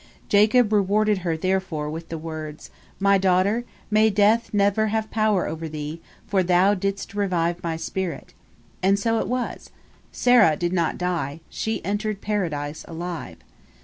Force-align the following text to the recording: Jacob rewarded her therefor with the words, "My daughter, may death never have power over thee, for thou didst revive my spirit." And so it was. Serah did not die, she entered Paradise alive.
Jacob 0.29 0.73
rewarded 0.73 1.19
her 1.19 1.37
therefor 1.37 1.87
with 1.87 2.09
the 2.09 2.17
words, 2.17 2.71
"My 2.99 3.19
daughter, 3.19 3.65
may 3.91 4.09
death 4.09 4.51
never 4.51 4.87
have 4.87 5.11
power 5.11 5.45
over 5.45 5.69
thee, 5.69 6.01
for 6.25 6.41
thou 6.41 6.73
didst 6.73 7.13
revive 7.13 7.61
my 7.61 7.77
spirit." 7.77 8.33
And 8.81 8.97
so 8.97 9.19
it 9.19 9.27
was. 9.27 9.69
Serah 10.11 10.57
did 10.57 10.73
not 10.73 10.97
die, 10.97 11.41
she 11.51 11.85
entered 11.85 12.19
Paradise 12.19 12.83
alive. 12.87 13.37